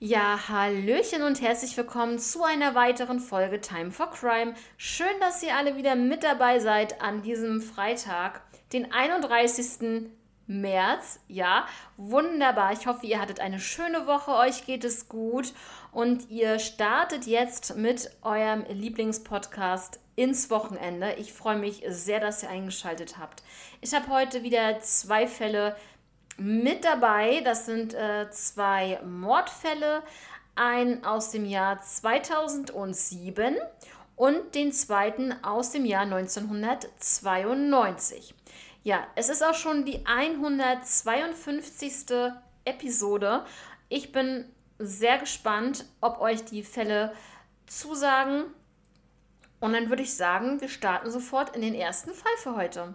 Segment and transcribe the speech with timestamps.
[0.00, 4.54] Ja, hallöchen und herzlich willkommen zu einer weiteren Folge Time for Crime.
[4.76, 8.42] Schön, dass ihr alle wieder mit dabei seid an diesem Freitag,
[8.72, 10.08] den 31.
[10.46, 11.18] März.
[11.26, 11.66] Ja,
[11.96, 12.72] wunderbar.
[12.74, 15.52] Ich hoffe, ihr hattet eine schöne Woche, euch geht es gut
[15.90, 21.14] und ihr startet jetzt mit eurem Lieblingspodcast ins Wochenende.
[21.14, 23.42] Ich freue mich sehr, dass ihr eingeschaltet habt.
[23.80, 25.74] Ich habe heute wieder zwei Fälle
[26.38, 27.42] mit dabei.
[27.44, 30.02] Das sind äh, zwei Mordfälle,
[30.54, 33.56] ein aus dem Jahr 2007
[34.16, 38.34] und den zweiten aus dem Jahr 1992.
[38.82, 42.06] Ja, es ist auch schon die 152.
[42.64, 43.44] Episode.
[43.88, 44.46] Ich bin
[44.78, 47.12] sehr gespannt, ob euch die Fälle
[47.66, 48.44] zusagen.
[49.60, 52.94] Und dann würde ich sagen, wir starten sofort in den ersten Fall für heute.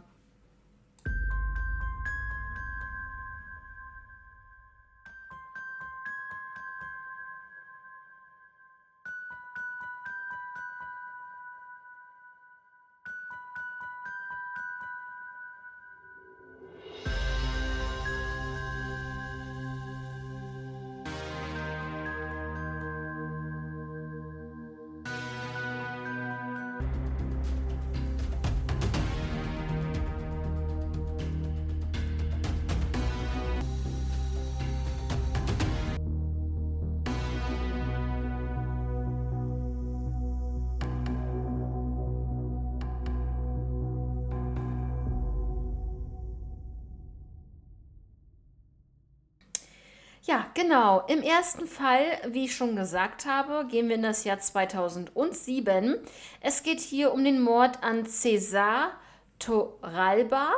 [50.26, 51.04] Ja, genau.
[51.08, 55.98] Im ersten Fall, wie ich schon gesagt habe, gehen wir in das Jahr 2007.
[56.40, 58.94] Es geht hier um den Mord an Cesar
[59.38, 60.54] Toralba.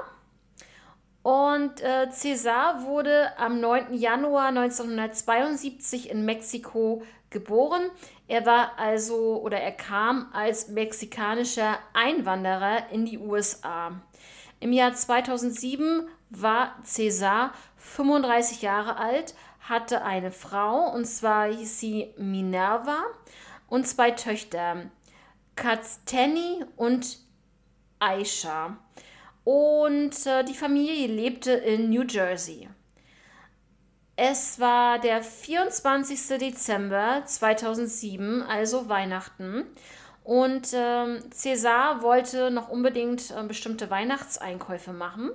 [1.24, 3.96] Und äh, Cesar wurde am 9.
[3.96, 7.90] Januar 1972 in Mexiko geboren.
[8.28, 14.00] Er war also oder er kam als mexikanischer Einwanderer in die USA.
[14.60, 19.34] Im Jahr 2007 war Cesar 35 Jahre alt,
[19.70, 23.04] hatte eine Frau, und zwar hieß sie Minerva,
[23.68, 24.90] und zwei Töchter,
[25.56, 27.20] Katsteni und
[28.00, 28.78] Aisha.
[29.44, 32.68] Und äh, die Familie lebte in New Jersey.
[34.16, 36.40] Es war der 24.
[36.40, 39.66] Dezember 2007, also Weihnachten.
[40.24, 45.32] Und äh, César wollte noch unbedingt äh, bestimmte Weihnachtseinkäufe machen.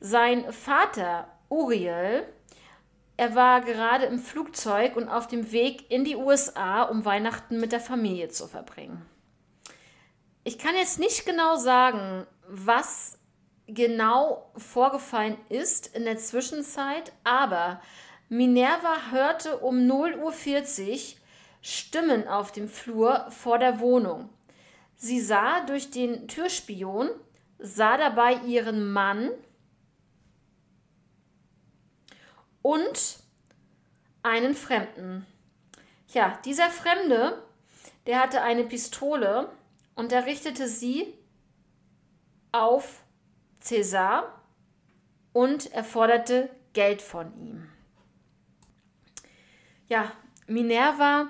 [0.00, 2.26] Sein Vater Uriel
[3.16, 7.72] er war gerade im Flugzeug und auf dem Weg in die USA, um Weihnachten mit
[7.72, 9.04] der Familie zu verbringen.
[10.42, 13.18] Ich kann jetzt nicht genau sagen, was
[13.66, 17.80] genau vorgefallen ist in der Zwischenzeit, aber
[18.28, 21.18] Minerva hörte um 0.40 Uhr
[21.62, 24.28] Stimmen auf dem Flur vor der Wohnung.
[24.96, 27.08] Sie sah durch den Türspion,
[27.58, 29.30] sah dabei ihren Mann
[32.64, 33.18] und
[34.22, 35.26] einen Fremden.
[36.14, 37.42] Ja, dieser Fremde,
[38.06, 39.50] der hatte eine Pistole
[39.94, 41.12] und er richtete sie
[42.52, 43.02] auf
[43.60, 44.40] Cäsar
[45.34, 47.68] und er forderte Geld von ihm.
[49.86, 50.12] Ja,
[50.46, 51.26] Minerva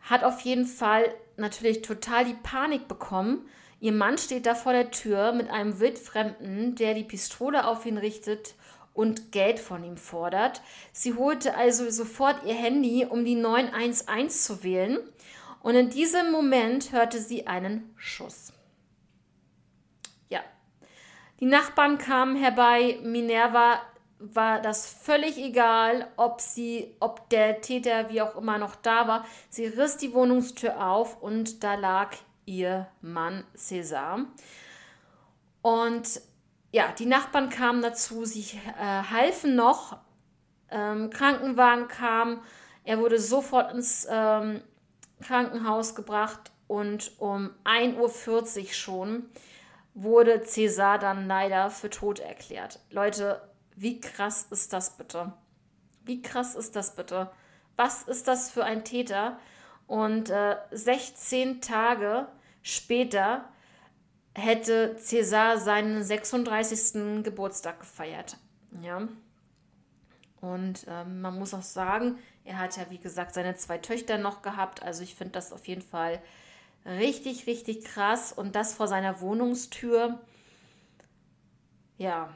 [0.00, 3.48] hat auf jeden Fall natürlich total die Panik bekommen.
[3.80, 7.96] Ihr Mann steht da vor der Tür mit einem Wildfremden, der die Pistole auf ihn
[7.96, 8.54] richtet
[8.96, 10.62] und Geld von ihm fordert.
[10.92, 14.98] Sie holte also sofort ihr Handy, um die 911 zu wählen.
[15.62, 18.52] Und in diesem Moment hörte sie einen Schuss.
[20.28, 20.40] Ja,
[21.40, 22.98] die Nachbarn kamen herbei.
[23.02, 23.80] Minerva
[24.18, 29.26] war das völlig egal, ob sie, ob der Täter wie auch immer noch da war.
[29.50, 34.24] Sie riss die Wohnungstür auf und da lag ihr Mann César.
[35.60, 36.20] Und
[36.76, 39.96] ja, die Nachbarn kamen dazu, sie äh, halfen noch.
[40.70, 42.42] Ähm, Krankenwagen kam,
[42.84, 44.60] er wurde sofort ins ähm,
[45.22, 49.30] Krankenhaus gebracht und um 1.40 Uhr schon
[49.94, 52.80] wurde Cäsar dann leider für tot erklärt.
[52.90, 53.40] Leute,
[53.74, 55.32] wie krass ist das bitte?
[56.04, 57.30] Wie krass ist das bitte?
[57.76, 59.38] Was ist das für ein Täter?
[59.86, 62.28] Und äh, 16 Tage
[62.60, 63.48] später
[64.36, 67.22] hätte Cäsar seinen 36.
[67.24, 68.36] Geburtstag gefeiert.
[68.82, 69.08] Ja.
[70.40, 74.42] Und ähm, man muss auch sagen, er hat ja, wie gesagt, seine zwei Töchter noch
[74.42, 74.82] gehabt.
[74.82, 76.20] Also ich finde das auf jeden Fall
[76.84, 78.32] richtig, richtig krass.
[78.32, 80.20] Und das vor seiner Wohnungstür.
[81.96, 82.28] Ja,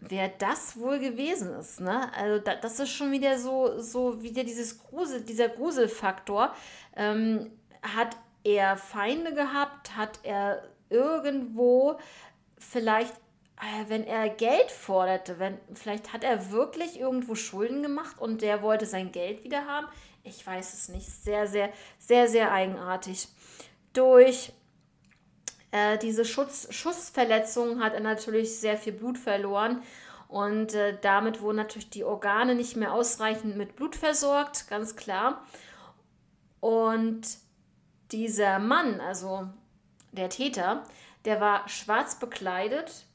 [0.00, 1.80] wer das wohl gewesen ist.
[1.80, 2.12] Ne?
[2.14, 6.52] Also da, das ist schon wieder so, so wieder dieses Grusel, dieser Gruselfaktor.
[6.96, 7.52] Ähm,
[7.82, 9.96] hat er Feinde gehabt?
[9.96, 11.98] Hat er irgendwo
[12.58, 13.14] vielleicht,
[13.56, 18.62] äh, wenn er Geld forderte, wenn, vielleicht hat er wirklich irgendwo Schulden gemacht und der
[18.62, 19.86] wollte sein Geld wieder haben?
[20.22, 21.08] Ich weiß es nicht.
[21.08, 23.28] Sehr, sehr, sehr, sehr eigenartig.
[23.92, 24.52] Durch
[25.70, 29.82] äh, diese Schutz, Schussverletzung hat er natürlich sehr viel Blut verloren.
[30.28, 35.44] Und äh, damit wurden natürlich die Organe nicht mehr ausreichend mit Blut versorgt, ganz klar.
[36.60, 37.22] Und
[38.12, 39.48] dieser Mann, also
[40.12, 40.84] der Täter,
[41.24, 43.06] der war schwarz bekleidet.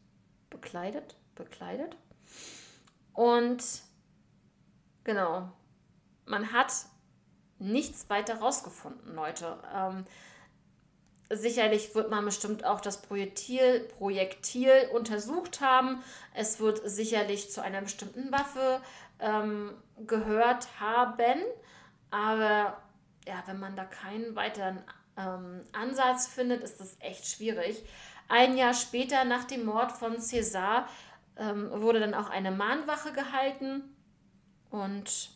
[0.49, 1.15] Bekleidet?
[1.35, 1.97] Bekleidet?
[3.13, 3.63] Und
[5.03, 5.51] genau,
[6.25, 6.73] man hat
[7.59, 9.57] nichts weiter rausgefunden, Leute.
[9.73, 10.05] Ähm,
[11.31, 16.03] Sicherlich wird man bestimmt auch das Projektil, Projektil untersucht haben.
[16.35, 18.79] Es wird sicherlich zu einer bestimmten Waffe
[19.19, 19.71] ähm,
[20.05, 21.41] gehört haben.
[22.11, 22.77] Aber
[23.27, 24.83] ja, wenn man da keinen weiteren
[25.17, 27.83] ähm, Ansatz findet, ist das echt schwierig.
[28.27, 30.85] Ein Jahr später, nach dem Mord von César,
[31.37, 33.83] ähm, wurde dann auch eine Mahnwache gehalten.
[34.69, 35.29] Und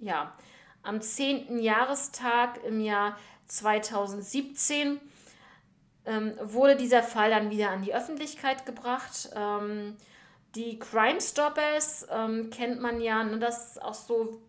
[0.00, 0.36] ja,
[0.82, 1.58] am 10.
[1.58, 5.00] Jahrestag im Jahr 2017
[6.06, 9.30] ähm, wurde dieser Fall dann wieder an die Öffentlichkeit gebracht.
[9.34, 9.96] Ähm,
[10.54, 14.40] die Crime Stoppers ähm, kennt man ja, ne, das ist auch so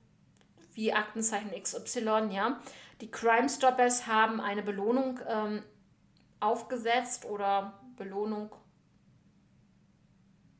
[0.73, 2.59] wie Aktenzeichen XY, ja.
[3.01, 5.63] Die Crime Stoppers haben eine Belohnung ähm,
[6.39, 8.55] aufgesetzt oder Belohnung,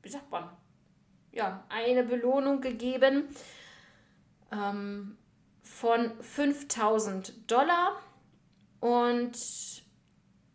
[0.02, 0.50] wie sagt man?
[1.32, 3.30] Ja, eine Belohnung gegeben
[4.52, 5.18] ähm,
[5.62, 8.02] von 5000 Dollar
[8.80, 9.38] und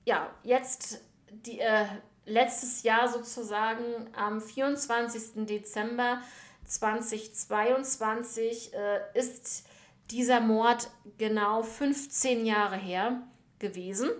[0.04, 1.86] ja, jetzt die, äh,
[2.24, 3.84] letztes Jahr sozusagen
[4.14, 5.46] am 24.
[5.46, 6.22] Dezember
[6.64, 9.66] 2022 äh, ist
[10.10, 13.22] dieser Mord genau 15 Jahre her
[13.58, 14.10] gewesen.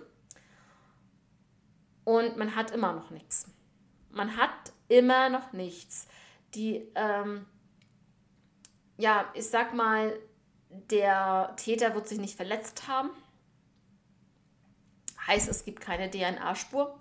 [2.03, 3.47] Und man hat immer noch nichts.
[4.09, 6.07] Man hat immer noch nichts.
[6.55, 7.45] Die, ähm,
[8.97, 10.17] ja, ich sag mal,
[10.69, 13.09] der Täter wird sich nicht verletzt haben.
[15.27, 16.97] Heißt, es gibt keine DNA-Spur.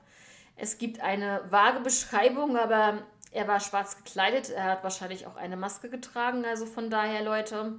[0.56, 4.50] Es gibt eine vage Beschreibung, aber er war schwarz gekleidet.
[4.50, 6.44] Er hat wahrscheinlich auch eine Maske getragen.
[6.44, 7.78] Also von daher, Leute,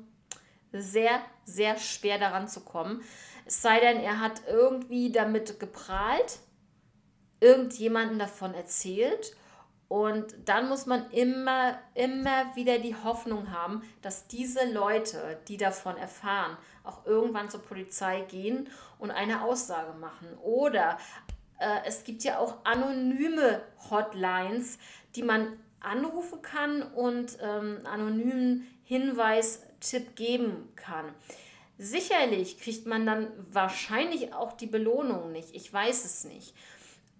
[0.71, 3.03] sehr, sehr schwer daran zu kommen.
[3.45, 6.39] Es sei denn, er hat irgendwie damit geprahlt,
[7.39, 9.35] irgendjemanden davon erzählt.
[9.87, 15.97] Und dann muss man immer, immer wieder die Hoffnung haben, dass diese Leute, die davon
[15.97, 18.69] erfahren, auch irgendwann zur Polizei gehen
[18.99, 20.29] und eine Aussage machen.
[20.41, 20.97] Oder
[21.59, 24.79] äh, es gibt ja auch anonyme Hotlines,
[25.15, 31.13] die man anrufen kann und ähm, anonymen Hinweis-Tipp geben kann.
[31.77, 35.55] Sicherlich kriegt man dann wahrscheinlich auch die Belohnung nicht.
[35.55, 36.53] Ich weiß es nicht.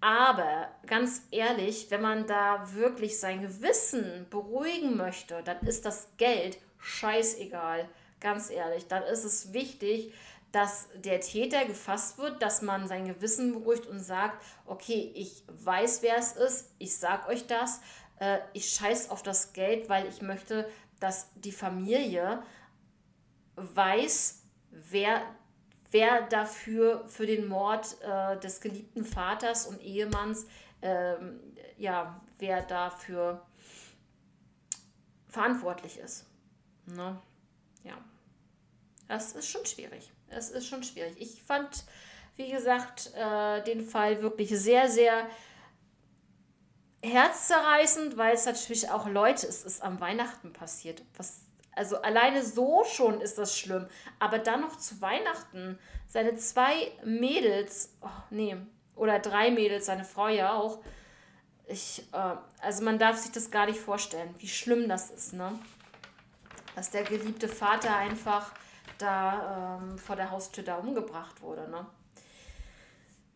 [0.01, 6.57] Aber ganz ehrlich, wenn man da wirklich sein Gewissen beruhigen möchte, dann ist das Geld
[6.79, 7.87] scheißegal.
[8.19, 10.13] Ganz ehrlich, dann ist es wichtig,
[10.51, 16.01] dass der Täter gefasst wird, dass man sein Gewissen beruhigt und sagt, okay, ich weiß,
[16.01, 17.79] wer es ist, ich sag euch das,
[18.21, 20.69] äh, ich scheiß auf das Geld, weil ich möchte,
[20.99, 22.43] dass die Familie
[23.55, 25.23] weiß, wer,
[25.89, 30.45] wer dafür für den Mord äh, des geliebten Vaters und Ehemanns,
[30.81, 31.15] äh,
[31.77, 33.45] ja, wer dafür
[35.27, 36.27] verantwortlich ist.
[36.85, 37.19] Ne?
[37.83, 37.97] Ja.
[39.07, 40.11] Das ist schon schwierig.
[40.29, 41.15] Es ist schon schwierig.
[41.17, 41.85] Ich fand,
[42.35, 45.27] wie gesagt, äh, den Fall wirklich sehr, sehr
[47.03, 51.01] herzzerreißend, weil es natürlich auch Leute, es ist am Weihnachten passiert.
[51.17, 51.41] Was,
[51.73, 53.87] also alleine so schon ist das schlimm.
[54.19, 58.57] Aber dann noch zu Weihnachten, seine zwei Mädels, oh, nee,
[58.95, 60.79] oder drei Mädels, seine Frau ja auch.
[61.67, 65.57] Ich, äh, also man darf sich das gar nicht vorstellen, wie schlimm das ist, ne?
[66.75, 68.51] Dass der geliebte Vater einfach
[68.97, 71.69] da ähm, vor der Haustür da umgebracht wurde.
[71.69, 71.85] Ne?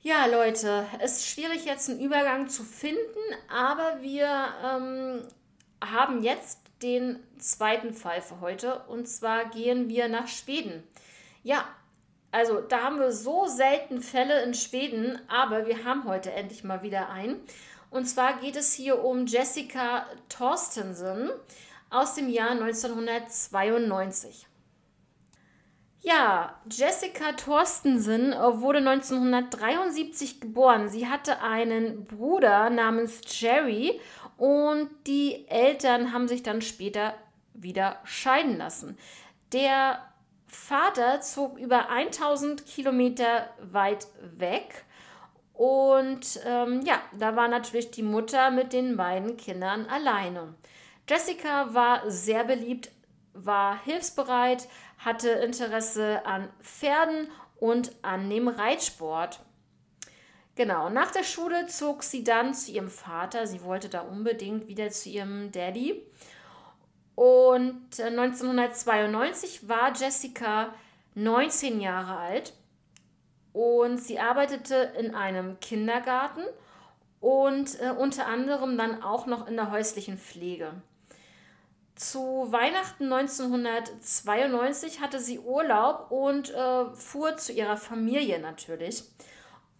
[0.08, 3.00] Ja, Leute, es ist schwierig jetzt einen Übergang zu finden,
[3.50, 4.28] aber wir
[4.64, 5.24] ähm,
[5.84, 10.84] haben jetzt den zweiten Fall für heute und zwar gehen wir nach Schweden.
[11.42, 11.68] Ja,
[12.32, 16.84] also da haben wir so selten Fälle in Schweden, aber wir haben heute endlich mal
[16.84, 17.42] wieder einen.
[17.90, 21.32] Und zwar geht es hier um Jessica Torstensen
[21.90, 24.46] aus dem Jahr 1992.
[26.08, 30.88] Ja, Jessica Thorstensen äh, wurde 1973 geboren.
[30.88, 34.00] Sie hatte einen Bruder namens Jerry
[34.38, 37.16] und die Eltern haben sich dann später
[37.56, 39.00] wieder scheiden lassen.
[39.52, 39.98] Der
[40.46, 44.06] Vater zog über 1000 Kilometer weit
[44.38, 44.86] weg
[45.54, 50.54] und ähm, ja, da war natürlich die Mutter mit den beiden Kindern alleine.
[51.10, 52.92] Jessica war sehr beliebt,
[53.34, 54.68] war hilfsbereit,
[55.06, 59.40] hatte Interesse an Pferden und an dem Reitsport.
[60.56, 63.46] Genau, nach der Schule zog sie dann zu ihrem Vater.
[63.46, 66.02] Sie wollte da unbedingt wieder zu ihrem Daddy.
[67.14, 70.74] Und 1992 äh, war Jessica
[71.14, 72.54] 19 Jahre alt
[73.54, 76.44] und sie arbeitete in einem Kindergarten
[77.22, 80.74] und äh, unter anderem dann auch noch in der häuslichen Pflege.
[81.96, 89.04] Zu Weihnachten 1992 hatte sie Urlaub und äh, fuhr zu ihrer Familie natürlich.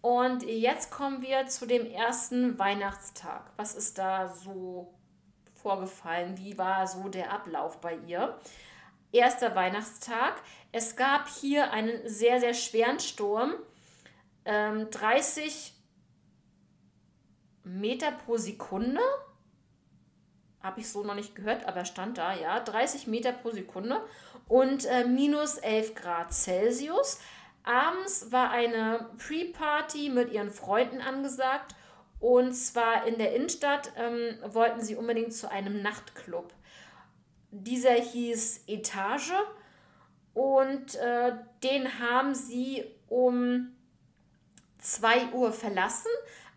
[0.00, 3.52] Und jetzt kommen wir zu dem ersten Weihnachtstag.
[3.56, 4.94] Was ist da so
[5.52, 6.38] vorgefallen?
[6.38, 8.38] Wie war so der Ablauf bei ihr?
[9.12, 10.40] Erster Weihnachtstag.
[10.72, 13.52] Es gab hier einen sehr, sehr schweren Sturm.
[14.46, 15.74] Ähm, 30
[17.64, 19.00] Meter pro Sekunde
[20.66, 24.00] habe ich so noch nicht gehört, aber stand da, ja, 30 Meter pro Sekunde
[24.48, 27.20] und äh, minus 11 Grad Celsius.
[27.62, 31.74] Abends war eine Pre-Party mit ihren Freunden angesagt
[32.20, 36.52] und zwar in der Innenstadt ähm, wollten sie unbedingt zu einem Nachtclub.
[37.50, 39.32] Dieser hieß Etage
[40.34, 41.32] und äh,
[41.62, 43.72] den haben sie um
[44.78, 46.10] 2 Uhr verlassen,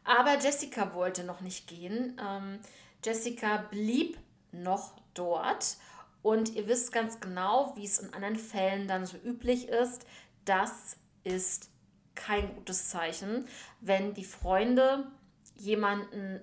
[0.03, 2.19] aber Jessica wollte noch nicht gehen.
[2.21, 2.59] Ähm,
[3.03, 4.17] Jessica blieb
[4.51, 5.77] noch dort
[6.21, 10.05] und ihr wisst ganz genau, wie es in anderen Fällen dann so üblich ist.
[10.45, 11.69] Das ist
[12.15, 13.47] kein gutes Zeichen,
[13.79, 15.07] wenn die Freunde
[15.55, 16.41] jemanden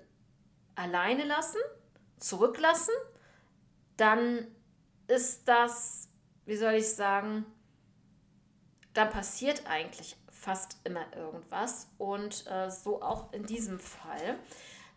[0.75, 1.59] alleine lassen,
[2.19, 2.93] zurücklassen,
[3.95, 4.47] dann
[5.07, 6.09] ist das,
[6.45, 7.45] wie soll ich sagen,
[8.93, 14.39] dann passiert eigentlich fast immer irgendwas und äh, so auch in diesem Fall.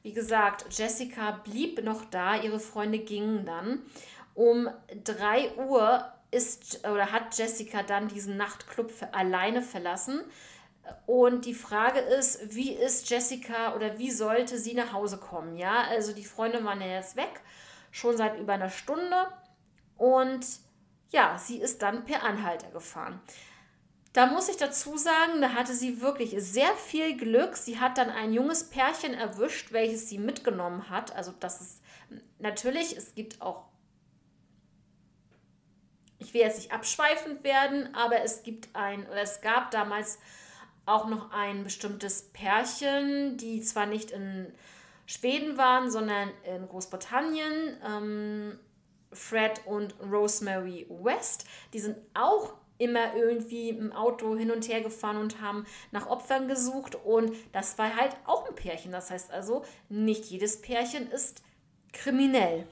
[0.03, 3.83] Wie gesagt, Jessica blieb noch da, ihre Freunde gingen dann.
[4.35, 4.69] Um
[5.05, 10.21] 3 Uhr ist oder hat Jessica dann diesen Nachtclub alleine verlassen.
[11.07, 15.57] Und die Frage ist, wie ist Jessica oder wie sollte sie nach Hause kommen?
[15.57, 17.41] Ja, also die Freunde waren ja jetzt weg,
[17.91, 19.29] schon seit über einer Stunde.
[19.97, 20.47] Und
[21.11, 23.21] ja, sie ist dann per Anhalter gefahren.
[24.13, 27.57] Da muss ich dazu sagen, da hatte sie wirklich sehr viel Glück.
[27.57, 31.15] Sie hat dann ein junges Pärchen erwischt, welches sie mitgenommen hat.
[31.15, 31.83] Also das ist
[32.41, 33.67] natürlich, es gibt auch,
[36.19, 40.19] ich will jetzt nicht abschweifend werden, aber es gibt ein, oder es gab damals
[40.87, 44.53] auch noch ein bestimmtes Pärchen, die zwar nicht in
[45.07, 47.77] Schweden waren, sondern in Großbritannien.
[47.87, 48.59] Ähm,
[49.13, 55.19] Fred und Rosemary West, die sind auch immer irgendwie im Auto hin und her gefahren
[55.19, 56.97] und haben nach Opfern gesucht.
[56.97, 58.91] Und das war halt auch ein Pärchen.
[58.91, 61.43] Das heißt also, nicht jedes Pärchen ist
[61.93, 62.67] kriminell.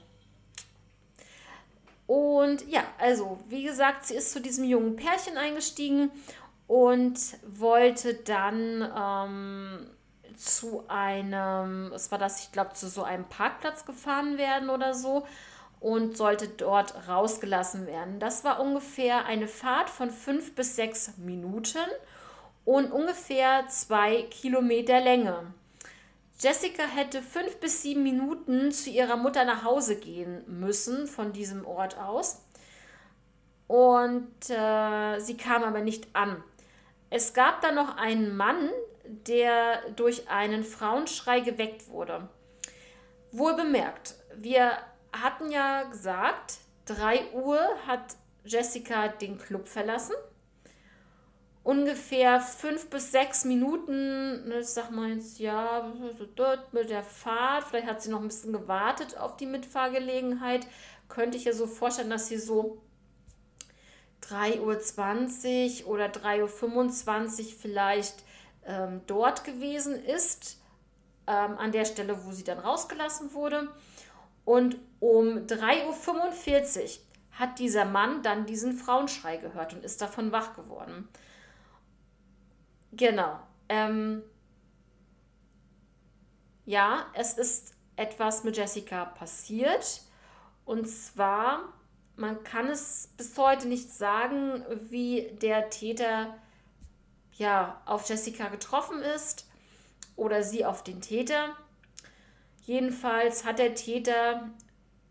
[2.07, 6.09] Und ja, also wie gesagt, sie ist zu diesem jungen Pärchen eingestiegen
[6.65, 9.89] und wollte dann ähm,
[10.35, 15.27] zu einem, es war das, ich glaube, zu so einem Parkplatz gefahren werden oder so
[15.79, 18.19] und sollte dort rausgelassen werden.
[18.19, 21.77] Das war ungefähr eine Fahrt von fünf bis sechs Minuten
[22.65, 25.53] und ungefähr zwei Kilometer Länge.
[26.39, 31.65] Jessica hätte fünf bis sieben Minuten zu ihrer Mutter nach Hause gehen müssen von diesem
[31.65, 32.45] Ort aus.
[33.67, 36.43] Und äh, sie kam aber nicht an.
[37.09, 38.69] Es gab dann noch einen Mann,
[39.27, 42.29] der durch einen Frauenschrei geweckt wurde.
[43.31, 44.77] Wohl bemerkt, wir
[45.11, 50.15] hatten ja gesagt, 3 Uhr hat Jessica den Club verlassen.
[51.63, 55.93] Ungefähr fünf bis sechs Minuten, ne, ich sag mal jetzt, ja,
[56.71, 60.65] mit der Fahrt, vielleicht hat sie noch ein bisschen gewartet auf die Mitfahrgelegenheit.
[61.09, 62.81] Könnte ich ja so vorstellen, dass sie so
[64.23, 68.23] 3.20 Uhr oder 3.25 Uhr vielleicht
[68.65, 70.59] ähm, dort gewesen ist,
[71.27, 73.69] ähm, an der Stelle, wo sie dann rausgelassen wurde.
[74.49, 76.89] Und um 3.45 Uhr
[77.33, 81.07] hat dieser Mann dann diesen Frauenschrei gehört und ist davon wach geworden.
[82.91, 83.39] Genau.
[83.69, 84.23] Ähm,
[86.65, 90.01] ja, es ist etwas mit Jessica passiert.
[90.65, 91.71] Und zwar
[92.15, 96.33] man kann es bis heute nicht sagen, wie der Täter
[97.33, 99.47] ja auf Jessica getroffen ist
[100.15, 101.55] oder sie auf den Täter.
[102.69, 104.47] Jedenfalls hat der Täter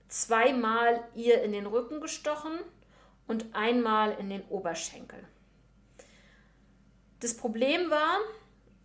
[0.06, 2.56] zweimal ihr in den Rücken gestochen
[3.26, 5.18] und einmal in den Oberschenkel.
[7.18, 8.18] Das Problem war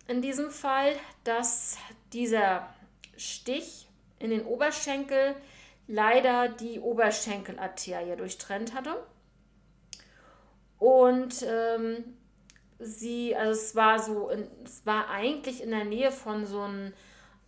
[0.08, 1.76] in diesem Fall, dass
[2.12, 2.68] dieser
[3.16, 3.86] Stich
[4.18, 5.36] in den Oberschenkel
[5.86, 9.06] leider die Oberschenkelarterie durchtrennt hatte.
[10.80, 12.16] Und ähm,
[12.80, 14.30] sie, also es war so,
[14.64, 16.92] es war eigentlich in der Nähe von so einem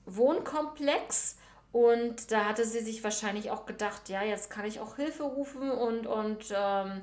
[0.06, 1.38] Wohnkomplex
[1.72, 5.70] und da hatte sie sich wahrscheinlich auch gedacht, ja, jetzt kann ich auch Hilfe rufen
[5.70, 7.02] und, und ähm,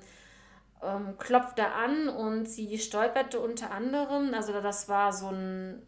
[0.82, 5.86] ähm, klopfte an und sie stolperte unter anderem, also das war so ein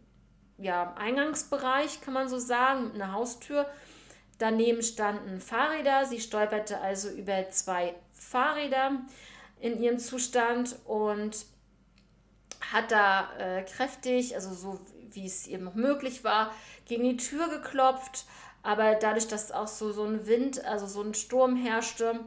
[0.58, 3.66] ja, Eingangsbereich, kann man so sagen, eine Haustür.
[4.38, 6.04] Daneben standen Fahrräder.
[6.04, 8.92] Sie stolperte also über zwei Fahrräder
[9.60, 11.46] in ihrem Zustand und
[12.72, 14.80] hat da äh, kräftig, also so
[15.16, 16.52] wie es ihr noch möglich war,
[16.84, 18.26] gegen die Tür geklopft.
[18.62, 22.20] Aber dadurch, dass auch so, so ein Wind, also so ein Sturm herrschte,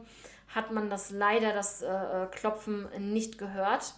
[0.48, 3.94] hat man das leider, das äh, äh, Klopfen, nicht gehört.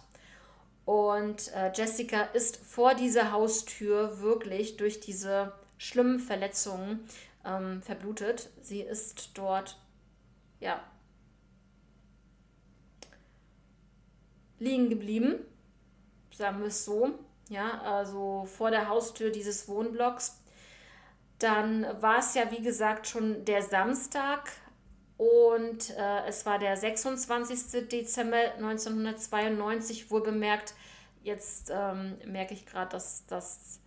[0.85, 7.07] Und äh, Jessica ist vor dieser Haustür wirklich durch diese schlimmen Verletzungen
[7.45, 8.49] ähm, verblutet.
[8.61, 9.77] Sie ist dort,
[10.59, 10.79] ja,
[14.59, 15.35] liegen geblieben,
[16.31, 17.19] sagen wir es so,
[17.53, 20.41] ja, also vor der Haustür dieses Wohnblocks.
[21.39, 24.49] Dann war es ja, wie gesagt, schon der Samstag,
[25.17, 27.87] und äh, es war der 26.
[27.87, 30.73] Dezember 1992, wohl bemerkt.
[31.21, 33.79] Jetzt ähm, merke ich gerade, dass das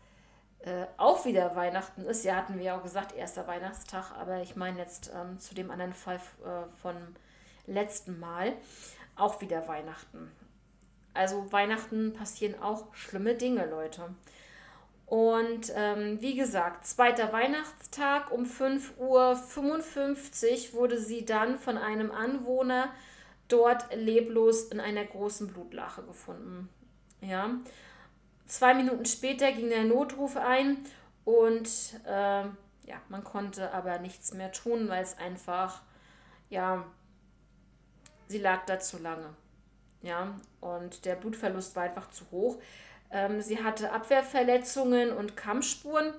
[0.60, 2.24] äh, auch wieder Weihnachten ist.
[2.24, 5.70] Ja, hatten wir ja auch gesagt, erster Weihnachtstag, aber ich meine jetzt ähm, zu dem
[5.70, 6.96] anderen Fall äh, von
[7.66, 8.54] letzten Mal
[9.16, 10.30] auch wieder Weihnachten.
[11.16, 14.14] Also Weihnachten passieren auch schlimme Dinge, Leute.
[15.06, 22.88] Und ähm, wie gesagt, zweiter Weihnachtstag um 5.55 Uhr wurde sie dann von einem Anwohner
[23.46, 26.68] dort leblos in einer großen Blutlache gefunden.
[27.20, 27.50] Ja.
[28.46, 30.78] Zwei Minuten später ging der Notruf ein
[31.24, 31.68] und
[32.04, 32.44] äh,
[32.86, 35.82] ja, man konnte aber nichts mehr tun, weil es einfach,
[36.48, 36.84] ja,
[38.28, 39.34] sie lag da zu lange.
[40.06, 42.58] Ja, und der Blutverlust war einfach zu hoch.
[43.10, 46.14] Ähm, sie hatte Abwehrverletzungen und Kampfspuren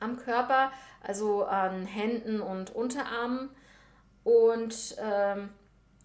[0.00, 3.50] am Körper, also an Händen und Unterarmen.
[4.24, 5.50] Und ähm,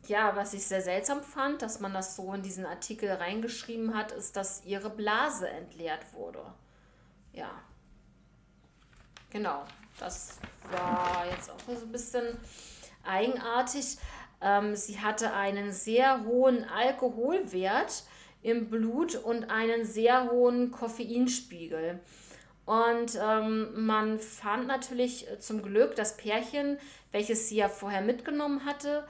[0.08, 4.12] ja, was ich sehr seltsam fand, dass man das so in diesen Artikel reingeschrieben hat,
[4.12, 6.44] ist, dass ihre Blase entleert wurde.
[7.32, 7.52] Ja.
[9.30, 9.64] Genau.
[10.00, 10.38] Das
[10.70, 12.38] war jetzt auch so ein bisschen
[13.06, 13.98] eigenartig.
[14.42, 18.04] Ähm, sie hatte einen sehr hohen Alkoholwert
[18.42, 22.00] im Blut und einen sehr hohen Koffeinspiegel.
[22.66, 26.78] Und ähm, man fand natürlich zum Glück das Pärchen,
[27.12, 29.06] welches sie ja vorher mitgenommen hatte.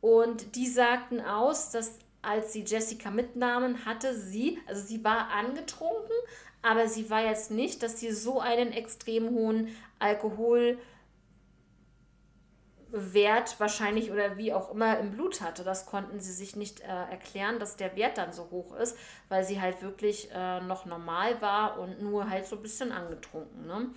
[0.00, 6.14] Und die sagten aus, dass als sie Jessica mitnahmen, hatte sie, also sie war angetrunken,
[6.62, 9.68] aber sie war jetzt nicht, dass sie so einen extrem hohen
[9.98, 10.78] Alkohol
[12.94, 15.64] Wert wahrscheinlich oder wie auch immer im Blut hatte.
[15.64, 18.96] Das konnten sie sich nicht äh, erklären, dass der Wert dann so hoch ist,
[19.28, 23.66] weil sie halt wirklich äh, noch normal war und nur halt so ein bisschen angetrunken.
[23.66, 23.90] Ne?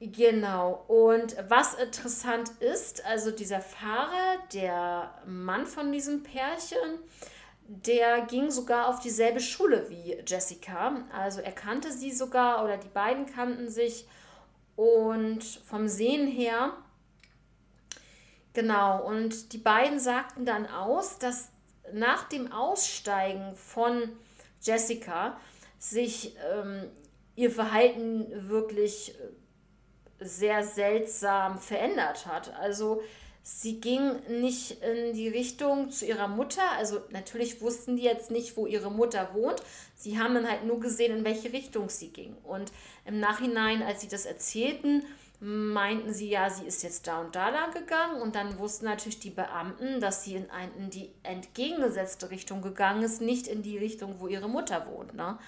[0.00, 0.84] Genau.
[0.88, 6.98] Und was interessant ist, also dieser Fahrer, der Mann von diesem Pärchen,
[7.66, 11.04] der ging sogar auf dieselbe Schule wie Jessica.
[11.12, 14.06] Also er kannte sie sogar oder die beiden kannten sich.
[14.76, 16.72] Und vom Sehen her
[18.54, 21.50] Genau, und die beiden sagten dann aus, dass
[21.92, 24.10] nach dem Aussteigen von
[24.60, 25.38] Jessica
[25.78, 26.90] sich ähm,
[27.36, 32.52] ihr Verhalten wirklich äh, sehr seltsam verändert hat.
[32.54, 33.02] Also
[33.42, 36.68] sie ging nicht in die Richtung zu ihrer Mutter.
[36.76, 39.62] Also natürlich wussten die jetzt nicht, wo ihre Mutter wohnt.
[39.94, 42.36] Sie haben dann halt nur gesehen, in welche Richtung sie ging.
[42.42, 42.72] Und
[43.06, 45.04] im Nachhinein, als sie das erzählten,
[45.40, 49.20] meinten sie ja, sie ist jetzt da und da lang gegangen und dann wussten natürlich
[49.20, 53.78] die Beamten, dass sie in, ein, in die entgegengesetzte Richtung gegangen ist, nicht in die
[53.78, 55.14] Richtung, wo ihre Mutter wohnt.
[55.14, 55.38] Ne?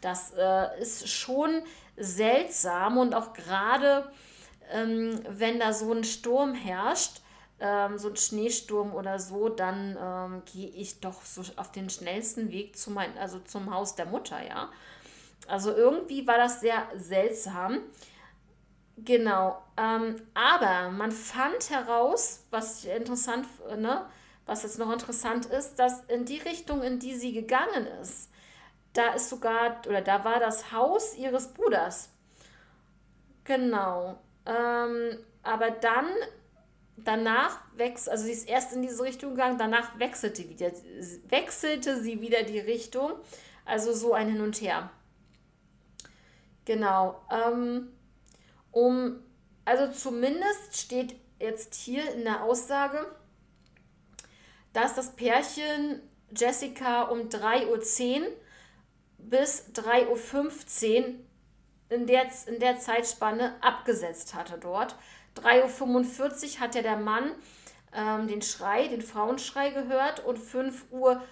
[0.00, 1.62] Das äh, ist schon
[1.96, 4.10] seltsam und auch gerade,
[4.70, 7.22] ähm, wenn da so ein Sturm herrscht,
[7.60, 12.52] ähm, so ein Schneesturm oder so, dann ähm, gehe ich doch so auf den schnellsten
[12.52, 14.70] Weg zu mein, also zum Haus der Mutter, ja.
[15.48, 17.80] Also irgendwie war das sehr seltsam.
[19.04, 19.62] Genau.
[19.76, 24.06] Ähm, aber man fand heraus, was interessant, ne,
[24.44, 28.30] was jetzt noch interessant ist, dass in die Richtung, in die sie gegangen ist,
[28.94, 32.10] da ist sogar, oder da war das Haus ihres Bruders.
[33.44, 34.18] Genau.
[34.46, 36.06] Ähm, aber dann,
[36.96, 40.72] danach wechselt, also sie ist erst in diese Richtung gegangen, danach wechselte, wieder,
[41.28, 43.12] wechselte sie wieder die Richtung.
[43.64, 44.90] Also so ein Hin und Her.
[46.64, 47.22] Genau.
[47.30, 47.92] Ähm,
[48.78, 49.20] um,
[49.64, 53.06] also zumindest steht jetzt hier in der Aussage,
[54.72, 56.00] dass das Pärchen
[56.36, 58.28] Jessica um 3.10 Uhr
[59.18, 61.14] bis 3.15 Uhr
[61.90, 64.94] in der, in der Zeitspanne abgesetzt hatte dort.
[65.36, 67.32] 3.45 Uhr hat ja der Mann
[67.94, 71.22] ähm, den Schrei, den Frauenschrei gehört und 5.55 Uhr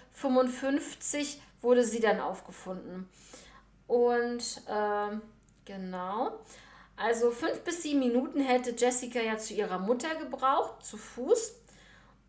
[1.61, 3.09] wurde sie dann aufgefunden.
[3.87, 5.19] Und äh,
[5.65, 6.41] genau,
[6.97, 11.55] also fünf bis sieben Minuten hätte Jessica ja zu ihrer Mutter gebraucht, zu Fuß.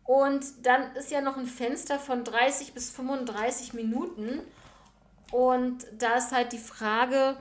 [0.04, 4.40] Und dann ist ja noch ein Fenster von 30 bis 35 Minuten.
[5.32, 7.36] Und da ist halt die Frage,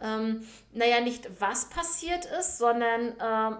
[0.00, 3.56] ähm, naja, nicht was passiert ist, sondern ähm,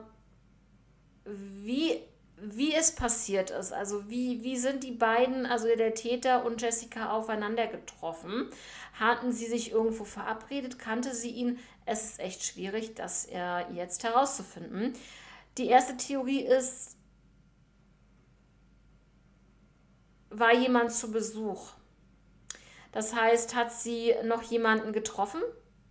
[1.25, 2.01] wie,
[2.37, 3.73] wie es passiert ist.
[3.73, 8.49] Also wie, wie sind die beiden, also der Täter und Jessica, aufeinander getroffen?
[8.99, 10.79] Hatten sie sich irgendwo verabredet?
[10.79, 11.59] Kannte sie ihn?
[11.91, 14.95] Es ist echt schwierig, das äh, jetzt herauszufinden.
[15.59, 16.97] Die erste Theorie ist,
[20.29, 21.73] war jemand zu Besuch.
[22.93, 25.43] Das heißt, hat sie noch jemanden getroffen,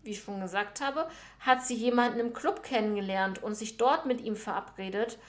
[0.03, 1.09] wie ich schon gesagt habe,
[1.41, 5.19] hat sie jemanden im Club kennengelernt und sich dort mit ihm verabredet.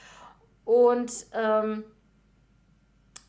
[0.64, 1.82] Und ähm,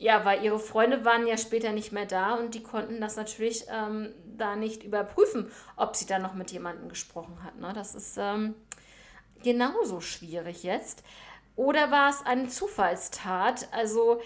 [0.02, 3.66] ja, weil ihre Freunde waren ja später nicht mehr da und die konnten das natürlich
[3.70, 7.56] ähm, da nicht überprüfen, ob sie da noch mit jemandem gesprochen hat.
[7.60, 7.72] Ne?
[7.72, 8.56] Das ist ähm,
[9.44, 11.04] genauso schwierig jetzt.
[11.54, 13.68] Oder war es eine Zufallstat?
[13.70, 14.20] Also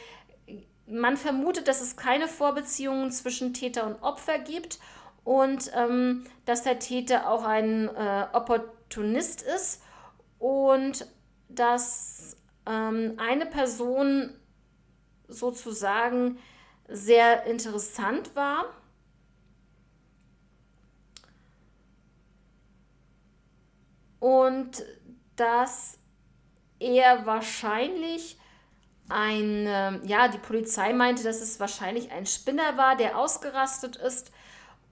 [0.87, 4.79] man vermutet, dass es keine Vorbeziehungen zwischen Täter und Opfer gibt
[5.25, 9.83] und ähm, dass der Täter auch ein äh, Opportunist ist
[10.39, 11.07] und
[11.51, 14.33] dass ähm, eine Person
[15.29, 16.39] sozusagen
[16.89, 18.65] sehr interessant war.
[24.21, 24.85] Und
[25.37, 25.99] dass
[26.79, 28.39] er wahrscheinlich
[29.09, 29.67] ein,
[30.05, 34.33] ja, die Polizei meinte, dass es wahrscheinlich ein Spinner war, der ausgerastet ist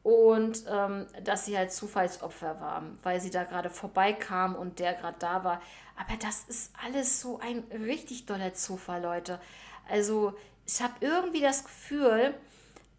[0.05, 5.17] und ähm, dass sie halt Zufallsopfer war, weil sie da gerade vorbeikam und der gerade
[5.19, 5.63] da war.
[5.97, 9.41] Aber das ist alles so ein richtig doller Zufall, Leute.
[9.89, 10.35] Also
[10.67, 12.35] ich habe irgendwie das Gefühl,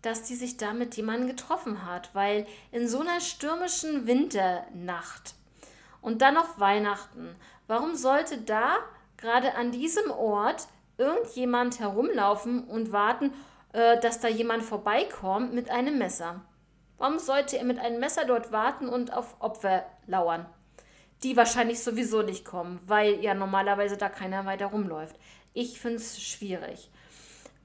[0.01, 5.33] dass die sich da mit jemandem getroffen hat, weil in so einer stürmischen Winternacht
[6.01, 7.35] und dann noch Weihnachten,
[7.67, 8.77] warum sollte da
[9.17, 10.67] gerade an diesem Ort
[10.97, 13.33] irgendjemand herumlaufen und warten,
[13.73, 16.41] äh, dass da jemand vorbeikommt mit einem Messer.
[16.97, 20.45] Warum sollte er mit einem Messer dort warten und auf Opfer lauern?
[21.23, 25.15] Die wahrscheinlich sowieso nicht kommen, weil ja normalerweise da keiner weiter rumläuft.
[25.55, 26.91] Ich finde es schwierig.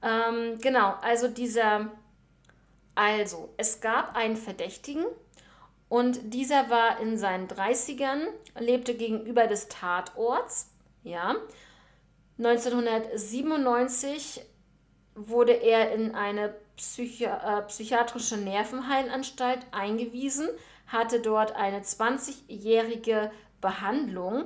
[0.01, 1.91] Ähm, genau, also dieser.
[2.95, 5.05] Also, es gab einen Verdächtigen
[5.87, 8.27] und dieser war in seinen 30ern,
[8.57, 10.71] lebte gegenüber des Tatorts,
[11.03, 11.35] ja.
[12.37, 14.41] 1997
[15.15, 20.47] wurde er in eine Psychi äh, psychiatrische Nervenheilanstalt eingewiesen,
[20.87, 24.45] hatte dort eine 20-jährige Behandlung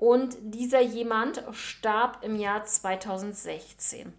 [0.00, 4.10] und dieser jemand starb im Jahr 2016.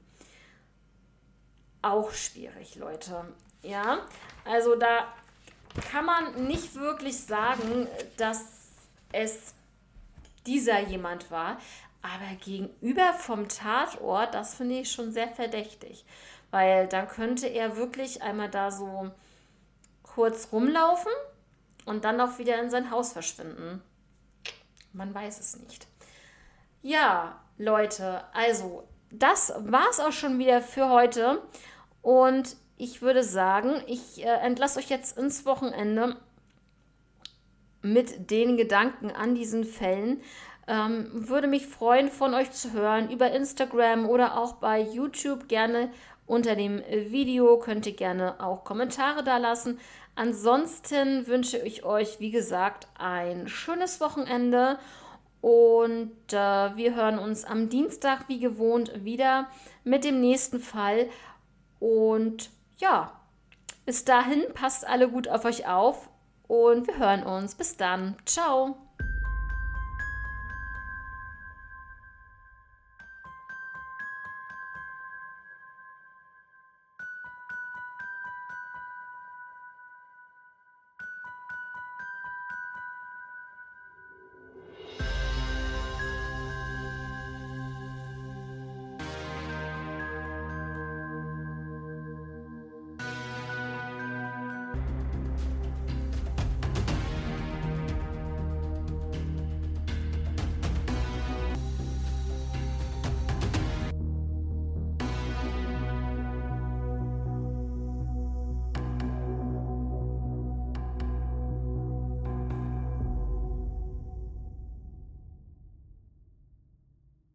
[1.81, 3.25] Auch schwierig, Leute.
[3.63, 4.05] Ja,
[4.45, 5.07] also da
[5.91, 8.45] kann man nicht wirklich sagen, dass
[9.11, 9.55] es
[10.45, 11.57] dieser jemand war.
[12.03, 16.05] Aber gegenüber vom Tatort, das finde ich schon sehr verdächtig.
[16.51, 19.09] Weil dann könnte er wirklich einmal da so
[20.03, 21.11] kurz rumlaufen
[21.85, 23.81] und dann auch wieder in sein Haus verschwinden.
[24.93, 25.87] Man weiß es nicht.
[26.81, 31.41] Ja, Leute, also das war es auch schon wieder für heute.
[32.01, 36.17] Und ich würde sagen, ich äh, entlasse euch jetzt ins Wochenende
[37.81, 40.21] mit den Gedanken an diesen Fällen.
[40.67, 45.47] Ähm, würde mich freuen, von euch zu hören über Instagram oder auch bei YouTube.
[45.47, 45.91] Gerne
[46.25, 49.79] unter dem Video könnt ihr gerne auch Kommentare da lassen.
[50.15, 54.77] Ansonsten wünsche ich euch, wie gesagt, ein schönes Wochenende
[55.41, 56.35] und äh,
[56.75, 59.47] wir hören uns am Dienstag wie gewohnt wieder
[59.83, 61.09] mit dem nächsten Fall.
[61.79, 63.19] Und ja,
[63.85, 66.09] bis dahin passt alle gut auf euch auf
[66.47, 67.55] und wir hören uns.
[67.55, 68.15] Bis dann.
[68.25, 68.77] Ciao.